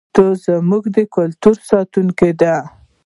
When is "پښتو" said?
0.13-0.25